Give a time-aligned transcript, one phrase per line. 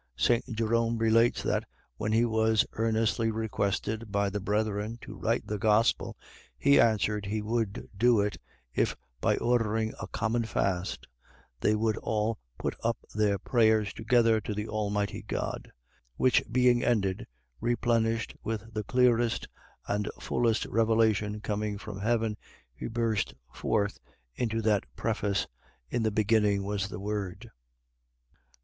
[0.15, 0.43] St.
[0.57, 1.63] Jerome relates that,
[1.97, 6.17] when he was earnestly requested by the brethren to write the Gospel,
[6.57, 8.37] he answered he would do it,
[8.73, 11.05] if by ordering a common fast,
[11.59, 15.71] they would all put up their prayers together to the Almighty God;
[16.15, 17.27] which being ended
[17.59, 19.47] replenished with the clearest
[19.87, 22.37] and fullest revelation coming from Heaven,
[22.73, 23.99] he burst forth
[24.33, 25.45] into that preface:
[25.91, 27.51] IN THE BEGINNING WAS THE WORD.